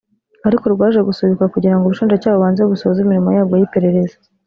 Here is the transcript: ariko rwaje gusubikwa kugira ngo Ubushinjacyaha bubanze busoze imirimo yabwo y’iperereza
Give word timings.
ariko 0.47 0.65
rwaje 0.73 0.99
gusubikwa 1.09 1.51
kugira 1.53 1.73
ngo 1.75 1.83
Ubushinjacyaha 1.85 2.37
bubanze 2.37 2.61
busoze 2.71 2.97
imirimo 3.01 3.29
yabwo 3.37 3.55
y’iperereza 3.59 4.17